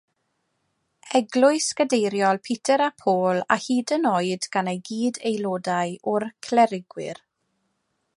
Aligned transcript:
Eglwys 1.17 1.67
Gadeiriol 1.81 2.39
Peter 2.49 2.85
a 2.85 2.89
Paul, 3.03 3.41
a 3.55 3.57
hyd 3.65 3.93
yn 3.99 4.07
oed 4.13 4.47
gan 4.57 4.71
ei 4.73 4.81
gyd-aelodau 4.89 5.95
o'r 6.15 6.27
clerigwyr. 6.49 7.23